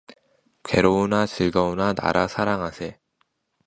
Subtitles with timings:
[0.65, 2.99] 괴로우나 즐거우나 나라 사랑하세